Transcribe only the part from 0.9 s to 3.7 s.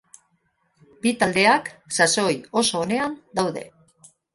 Bi taldeak sasoi oso onean daude.